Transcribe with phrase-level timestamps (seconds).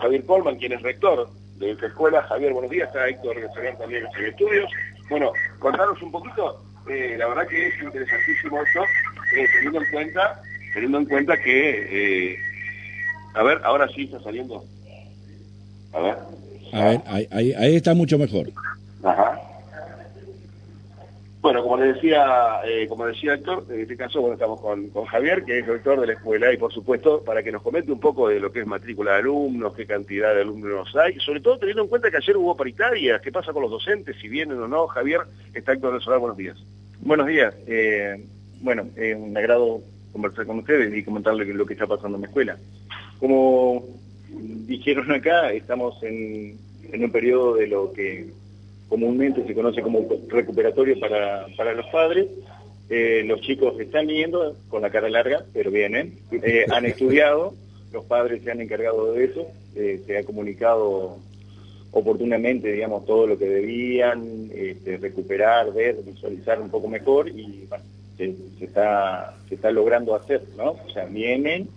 [0.00, 1.28] Javier Colman, quien es rector
[1.58, 2.22] de esta escuela.
[2.22, 2.88] Javier, buenos días.
[2.88, 4.70] Está Héctor Reserván también en estudios.
[5.08, 6.62] Bueno, contanos un poquito.
[6.88, 8.80] Eh, la verdad que es interesantísimo esto,
[9.36, 10.42] eh, teniendo en cuenta,
[10.72, 12.36] teniendo en cuenta que, eh,
[13.34, 14.64] a ver, ahora sí está saliendo.
[15.92, 16.16] A ver.
[16.72, 18.46] A ver, ahí, ahí, ahí está mucho mejor.
[21.40, 25.42] Bueno, como le decía, eh, como decía Héctor, en este caso bueno, estamos con, Javier,
[25.44, 28.28] que es rector de la escuela, y por supuesto, para que nos comente un poco
[28.28, 31.82] de lo que es matrícula de alumnos, qué cantidad de alumnos hay, sobre todo teniendo
[31.82, 34.86] en cuenta que ayer hubo paritarias, qué pasa con los docentes, si vienen o no.
[34.88, 35.20] Javier,
[35.54, 36.58] está Héctor del Solar, buenos días.
[37.00, 37.54] Buenos días.
[37.66, 38.22] Eh,
[38.60, 39.80] bueno, un agrado
[40.12, 42.58] conversar con ustedes y comentarles lo que está pasando en la escuela.
[43.18, 43.84] Como
[44.28, 46.58] dijeron acá, estamos en,
[46.92, 48.28] en un periodo de lo que
[48.90, 52.26] comúnmente se conoce como recuperatorio para, para los padres.
[52.90, 56.18] Eh, los chicos están viniendo con la cara larga, pero vienen.
[56.32, 57.54] Eh, han estudiado,
[57.92, 61.18] los padres se han encargado de eso, eh, se ha comunicado
[61.92, 67.84] oportunamente, digamos, todo lo que debían, este, recuperar, ver, visualizar un poco mejor y bueno,
[68.16, 70.72] se, se, está, se está logrando hacer, ¿no?
[70.72, 71.68] O sea, vienen,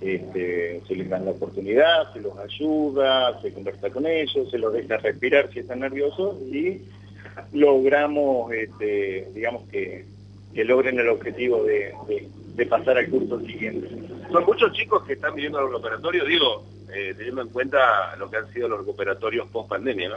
[0.00, 4.72] este, se les da la oportunidad, se los ayuda, se conversa con ellos, se los
[4.72, 6.82] deja respirar si están nerviosos y
[7.52, 10.06] logramos, este, digamos, que,
[10.54, 13.88] que, logren el objetivo de, de, de, pasar al curso siguiente.
[14.32, 18.38] Son muchos chicos que están viviendo el operatorio, digo, eh, teniendo en cuenta lo que
[18.38, 20.16] han sido los recuperatorios post pandemia, ¿no?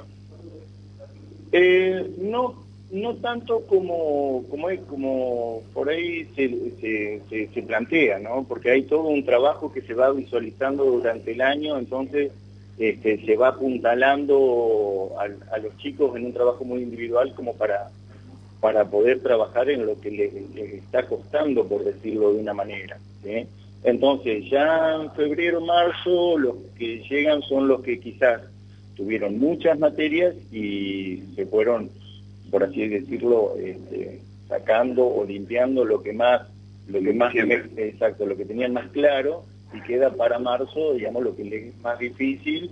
[1.52, 2.63] Eh, no
[2.94, 6.48] no tanto como, como, como por ahí se,
[7.28, 8.46] se, se, plantea, ¿no?
[8.48, 12.32] Porque hay todo un trabajo que se va visualizando durante el año, entonces
[12.78, 17.90] este, se va apuntalando a, los chicos en un trabajo muy individual como para,
[18.62, 20.34] para poder trabajar en lo que les,
[20.76, 23.00] está costando, por decirlo de una manera.
[23.84, 28.44] Entonces, ya en febrero, marzo, los que llegan son los que quizás
[28.96, 31.90] tuvieron muchas materias y se fueron
[32.54, 36.44] por así decirlo, este, sacando o limpiando lo que más,
[36.88, 39.44] lo que más, exacto, lo que tenían más claro
[39.74, 42.70] y queda para marzo, digamos, lo que es más difícil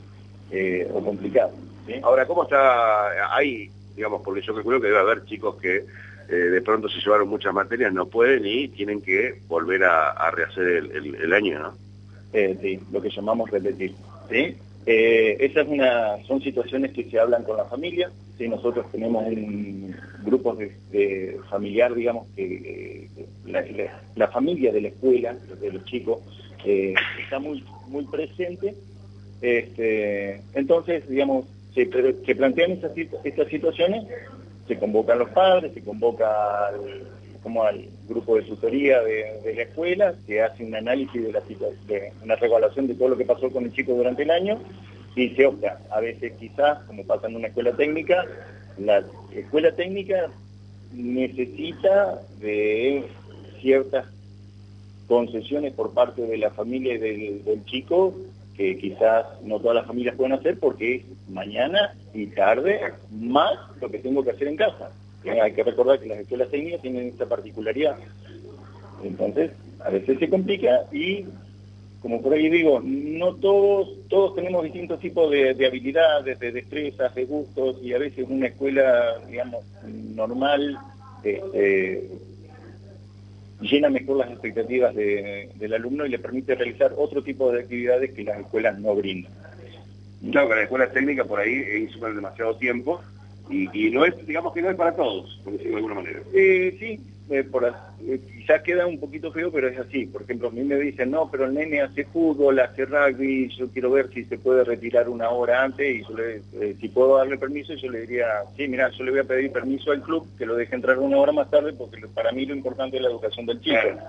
[0.52, 1.54] eh, o complicado.
[1.88, 1.96] ¿sí?
[2.04, 5.78] Ahora, ¿cómo está ahí, digamos, porque yo creo que debe haber chicos que
[6.30, 10.30] eh, de pronto se llevaron muchas materias, no pueden y tienen que volver a, a
[10.30, 11.74] rehacer el, el, el, año, ¿no?
[12.34, 13.96] Eh, sí, lo que llamamos repetir,
[14.30, 14.56] ¿sí?
[14.86, 18.12] Esas una, son situaciones que se hablan con la familia.
[18.48, 23.10] Nosotros tenemos un grupo de, familiar, digamos, que
[23.48, 26.20] eh, la, familia de la escuela, de los chicos,
[26.66, 28.76] eh, está muy, muy presente.
[29.42, 31.90] Este, entonces, digamos, se,
[32.26, 32.92] se plantean estas,
[33.24, 34.06] estas situaciones,
[34.68, 37.08] se convocan los padres, se convoca al,
[37.42, 41.42] como al grupo de tutoría de, de, la escuela, que hace un análisis de la
[41.88, 44.60] de una revaluación de todo lo que pasó con el chico durante el año
[45.16, 45.80] y se opta.
[45.92, 48.26] A veces quizás, como pasa en una escuela técnica,
[48.78, 50.30] la escuela técnica
[50.94, 53.06] necesita de
[53.62, 54.08] ciertas
[55.08, 58.14] concesiones por parte de la familia y del, chico
[58.56, 62.80] que quizás no todas las familias pueden hacer porque es mañana y tarde
[63.12, 63.52] más
[63.82, 64.92] lo que tengo que hacer en casa.
[65.26, 67.98] Hay que recordar que las escuelas técnicas tienen esta particularidad.
[69.04, 71.26] Entonces, a veces se complica y,
[72.02, 77.14] como por ahí digo, no todos todos tenemos distintos tipos de, de habilidades, de destrezas,
[77.14, 80.78] de gustos, y a veces una escuela, digamos, normal
[81.24, 82.10] este,
[83.62, 88.12] llena mejor las expectativas de, del alumno y le permite realizar otro tipo de actividades
[88.12, 89.32] que las escuelas no brindan.
[90.32, 93.02] Claro, que las escuelas técnicas por ahí insuman demasiado tiempo
[93.50, 96.20] y, y, no es, digamos que no es para todos, por decirlo de alguna manera.
[96.34, 97.00] Eh, sí,
[97.30, 100.06] eh, por, eh, quizás queda un poquito feo, pero es así.
[100.06, 103.70] Por ejemplo, a mí me dicen, no, pero el nene hace fútbol, hace rugby, yo
[103.70, 107.18] quiero ver si se puede retirar una hora antes y yo le, eh, si puedo
[107.18, 108.26] darle permiso, yo le diría,
[108.58, 111.18] sí, mira, yo le voy a pedir permiso al club que lo deje entrar una
[111.18, 113.78] hora más tarde porque para mí lo importante es la educación del chico.
[113.82, 114.00] Claro.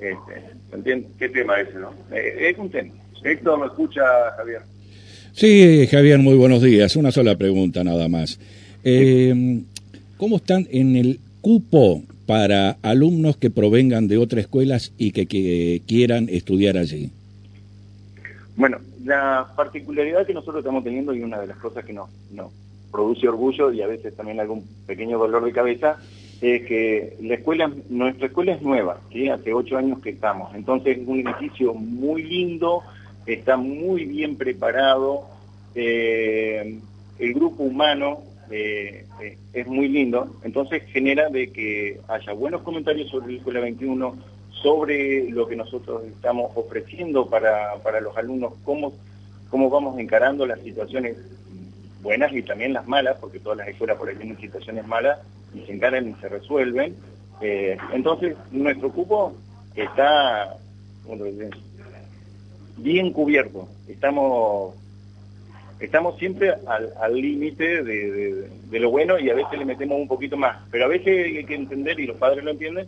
[0.00, 1.10] Este, ¿Entiendes?
[1.18, 1.94] ¿Qué tema es ese, no?
[2.12, 2.92] Eh, es un tema.
[3.24, 4.02] Héctor, ¿me escucha,
[4.36, 4.62] Javier?
[5.32, 6.96] Sí, Javier, muy buenos días.
[6.96, 8.38] Una sola pregunta nada más.
[8.84, 9.62] Eh,
[10.16, 16.28] ¿Cómo están en el cupo para alumnos que provengan de otras escuelas y que, quieran
[16.28, 17.10] estudiar allí?
[18.56, 22.52] Bueno, la particularidad que nosotros estamos teniendo y una de las cosas que nos, nos
[22.90, 25.98] produce orgullo y a veces también algún pequeño dolor de cabeza
[26.40, 29.28] es que la escuela, nuestra escuela es nueva, ¿sí?
[29.28, 32.82] hace ocho años que estamos, entonces es un edificio muy lindo,
[33.26, 35.28] está muy bien preparado,
[35.74, 36.80] eh,
[37.18, 38.18] el grupo humano
[38.52, 43.60] eh, eh, es muy lindo, entonces genera de que haya buenos comentarios sobre la Escuela
[43.60, 44.16] 21,
[44.50, 48.92] sobre lo que nosotros estamos ofreciendo para, para los alumnos, cómo,
[49.48, 51.16] cómo vamos encarando las situaciones
[52.02, 55.20] buenas y también las malas, porque todas las escuelas por ahí tienen situaciones malas
[55.54, 56.94] y se encaran y se resuelven.
[57.40, 59.34] Eh, entonces, nuestro cupo
[59.74, 60.56] está
[62.76, 63.68] bien cubierto.
[63.88, 64.74] Estamos
[65.80, 68.48] estamos siempre al límite de,
[68.78, 70.58] lo bueno y a veces le metemos un poquito más.
[70.70, 72.86] Pero a veces hay que entender, y los padres lo entienden,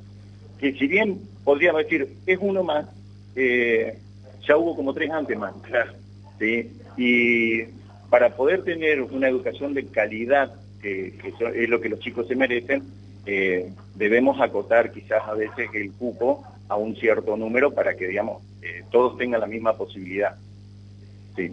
[0.58, 2.86] que si bien podríamos decir, es uno más,
[3.36, 3.98] eh,
[4.46, 5.54] ya hubo como tres antes más.
[6.38, 6.70] ¿sí?
[6.96, 7.64] Y
[8.10, 11.14] para poder tener una educación de calidad, que,
[11.54, 12.84] es lo que los chicos se merecen,
[13.26, 18.42] eh, debemos acotar quizás a veces el cupo a un cierto número para que, digamos,
[18.62, 20.36] eh, todos tengan la misma posibilidad.
[21.36, 21.52] Sí.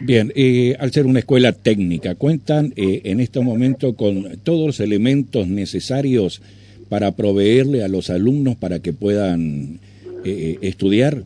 [0.00, 4.80] Bien, eh, al ser una escuela técnica, ¿cuentan eh, en este momento con todos los
[4.80, 6.40] elementos necesarios
[6.88, 9.78] para proveerle a los alumnos para que puedan
[10.24, 11.22] eh, estudiar?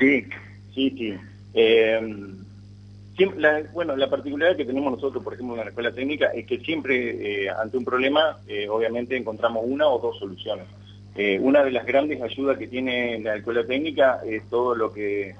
[0.00, 0.24] Sí,
[0.74, 1.14] sí, sí.
[3.72, 7.48] bueno, la particularidad que tenemos nosotros, por ejemplo, en la escuela técnica, es que siempre
[7.48, 8.38] ante un problema,
[8.70, 10.64] obviamente encontramos una o dos soluciones.
[11.40, 15.34] una de las grandes ayudas que tiene la escuela técnica es todo lo que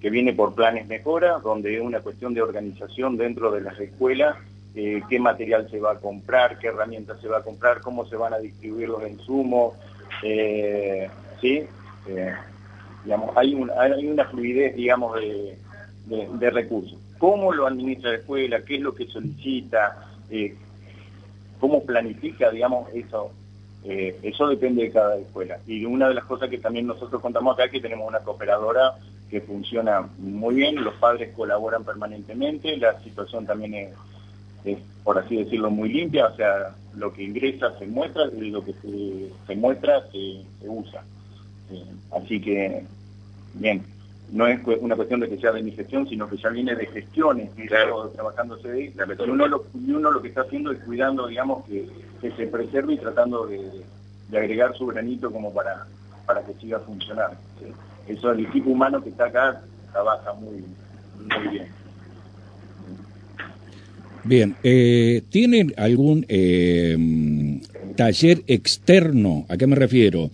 [0.00, 4.36] que viene por planes mejora, donde es una cuestión de organización dentro de las escuelas,
[4.74, 8.16] eh, qué material se va a comprar, qué herramientas se va a comprar, cómo se
[8.16, 9.74] van a distribuir los insumos,
[10.22, 11.10] eh,
[11.40, 11.64] ¿sí?
[12.06, 12.34] Eh,
[13.04, 15.58] digamos, hay, hay una fluidez, digamos, de,
[16.06, 16.96] de, recursos.
[17.18, 18.64] ¿Cómo lo administra la escuela?
[18.64, 20.06] ¿Qué es lo que solicita?
[21.58, 23.32] ¿Cómo planifica, digamos, eso?
[23.84, 25.58] eso depende de cada escuela.
[25.66, 28.94] Y una de las cosas que también nosotros contamos acá es que tenemos una cooperadora
[29.30, 33.74] que funciona muy bien, los padres colaboran permanentemente, la situación también
[34.64, 38.64] es, por así decirlo, muy limpia, o sea, lo que ingresa se muestra y lo
[38.64, 38.74] que
[39.46, 41.02] se, muestra se, usa.
[41.70, 42.84] Eh, así que,
[43.54, 43.84] bien,
[44.32, 46.86] no es una cuestión de que sea de mi gestión, sino que ya viene de
[46.86, 48.10] gestiones, claro.
[48.10, 51.88] trabajándose ahí, y uno, lo, uno lo que está haciendo es cuidando, digamos, que,
[52.20, 53.84] se preserve y tratando de,
[54.30, 55.86] agregar su granito como para,
[56.28, 57.38] para que siga funcionando
[58.08, 59.60] eso el equipo humano que está acá
[59.92, 61.66] trabaja muy, muy bien.
[64.24, 67.60] Bien, eh, ¿tienen algún eh,
[67.96, 69.46] taller externo?
[69.48, 70.30] ¿A qué me refiero?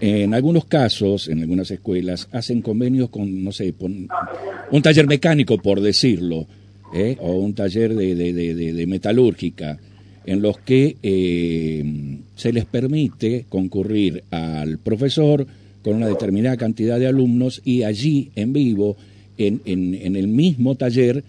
[0.00, 5.80] En algunos casos, en algunas escuelas, hacen convenios con, no sé, un taller mecánico, por
[5.80, 6.46] decirlo,
[6.92, 7.16] ¿eh?
[7.20, 9.78] o un taller de, de, de, de metalúrgica,
[10.24, 10.96] en los que
[12.34, 15.46] se les permite concurrir al profesor
[15.82, 18.96] con una determinada cantidad de alumnos y allí en vivo,
[19.36, 21.24] en, en, el mismo taller,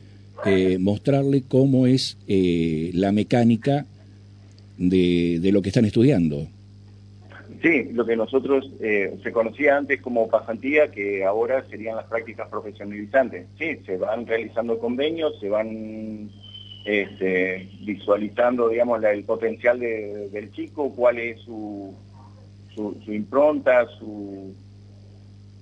[0.45, 3.85] eh, mostrarle cómo es eh, la mecánica
[4.77, 6.47] de, de, lo que están estudiando.
[7.61, 12.49] Sí, lo que nosotros eh, se conocía antes como pasantía, que ahora serían las prácticas
[12.49, 13.47] profesionalizantes.
[13.57, 16.29] Sí, se van realizando convenios, se van
[16.85, 21.95] este, visualizando, digamos, el potencial del chico, cuál es su,
[22.75, 24.53] su, impronta, su,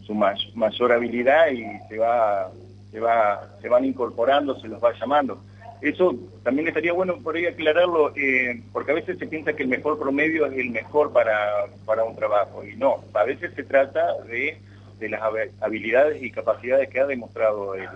[0.05, 2.51] su mayor habilidad y se va,
[2.91, 5.41] se va, se van incorporando, se los va llamando.
[5.81, 9.69] Eso también estaría bueno por ahí aclararlo, eh, porque a veces se piensa que el
[9.69, 14.21] mejor promedio es el mejor para, para un trabajo, y no, a veces se trata
[14.23, 14.59] de,
[14.99, 15.21] de las
[15.59, 17.89] habilidades y capacidades que ha demostrado el,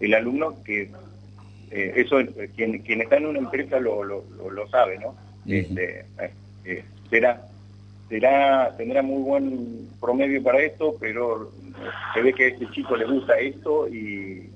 [0.00, 0.90] el alumno, que
[1.70, 2.18] eh, eso
[2.56, 5.14] quien, quien está en una empresa lo, lo, lo, sabe, ¿no?
[5.46, 6.04] este,
[6.64, 7.50] eh, será
[8.10, 11.52] será, tendrá muy buen promedio para esto, pero
[12.12, 14.50] se ve que a este chico le gusta esto y,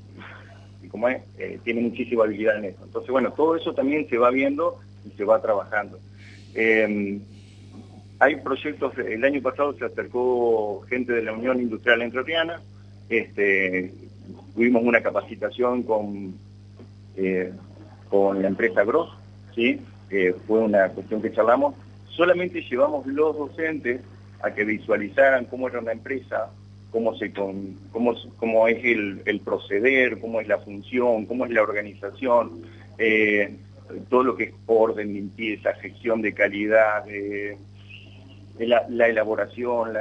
[0.91, 2.85] como es, eh, tiene muchísima habilidad en esto.
[2.85, 5.99] Entonces, bueno, todo eso también se va viendo y se va trabajando.
[6.55, 7.21] Eh,
[8.19, 12.61] hay proyectos, el año pasado se acercó gente de la Unión Industrial Entrerriana,
[13.09, 13.93] este,
[14.55, 16.35] tuvimos una capacitación con,
[17.17, 17.53] eh,
[18.09, 19.11] con la empresa Gross,
[19.55, 19.81] ¿sí?
[20.47, 21.75] fue una cuestión que charlamos,
[22.09, 24.01] solamente llevamos los docentes
[24.43, 26.51] a que visualizaran cómo era una empresa,
[26.93, 27.13] cómo,
[28.69, 32.63] es el, proceder, cómo es la función, cómo es la organización,
[32.99, 33.57] eh,
[34.09, 37.05] todo lo que es orden, limpieza, gestión de calidad,
[38.59, 39.95] la, elaboración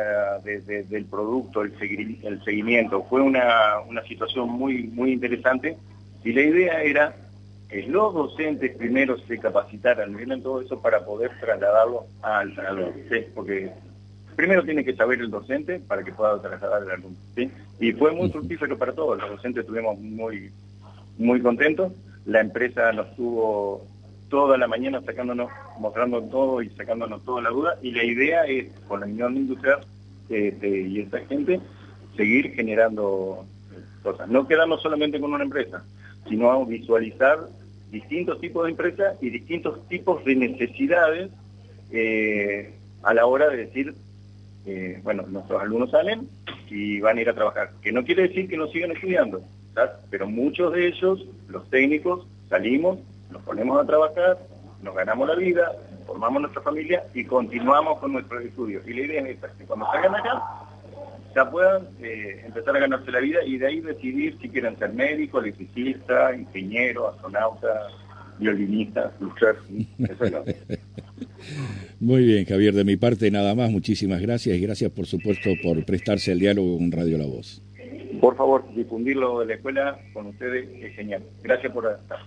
[0.43, 3.03] del producto, el seguimiento.
[3.09, 5.77] Fue una, una situación muy, muy interesante
[6.23, 7.15] y la idea era
[7.87, 12.93] los docentes primero se capacitaran en todo eso para poder trasladarlo al alumno,
[13.33, 13.71] porque
[14.35, 17.17] primero tiene que saber el docente para que pueda trasladar al alumno.
[17.79, 20.51] Y fue muy fructífero para todos, los docentes estuvimos muy,
[21.17, 21.93] muy contentos,
[22.25, 23.87] la empresa nos tuvo
[24.29, 25.49] toda la mañana sacándonos,
[25.79, 29.79] mostrando todo y sacándonos toda la duda, y la idea es, con la Unión Industrial
[30.29, 31.59] este, y esta gente,
[32.15, 33.45] seguir generando
[34.03, 34.29] cosas.
[34.29, 35.83] No quedarnos solamente con una empresa,
[36.27, 37.39] sino visualizar
[37.91, 41.29] distintos tipos de empresas y distintos tipos de necesidades
[41.91, 43.93] eh, a la hora de decir,
[44.65, 46.27] eh, bueno, nuestros alumnos salen
[46.69, 47.71] y van a ir a trabajar.
[47.81, 49.41] Que no quiere decir que no sigan estudiando,
[50.09, 52.99] pero muchos de ellos, los técnicos, salimos,
[53.29, 54.39] nos ponemos a trabajar,
[54.81, 55.71] nos ganamos la vida,
[56.07, 58.87] formamos nuestra familia y continuamos con nuestros estudios.
[58.87, 60.62] Y la idea es esta, que cuando salgan acá
[61.35, 64.93] ya puedan eh, empezar a ganarse la vida y de ahí decidir si quieren ser
[64.93, 67.67] médico, electricista, ingeniero, astronauta,
[68.39, 69.55] violinista, luchar.
[71.99, 75.83] Muy bien, Javier, de mi parte nada más, muchísimas gracias y gracias por supuesto por
[75.85, 77.61] prestarse al diálogo con Radio La Voz.
[78.19, 81.23] Por favor, difundirlo de la escuela con ustedes es genial.
[81.41, 82.19] Gracias por estar.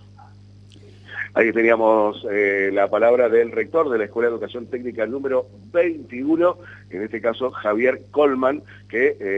[1.37, 6.57] Ahí teníamos eh, la palabra del rector de la Escuela de Educación Técnica número 21,
[6.89, 9.15] en este caso Javier Colman, que...
[9.19, 9.35] Eh,